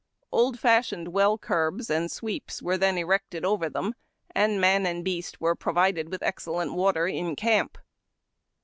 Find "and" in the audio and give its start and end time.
1.91-2.09, 4.31-4.59, 4.87-5.05